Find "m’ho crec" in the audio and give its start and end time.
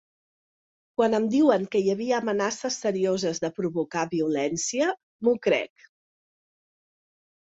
5.29-5.89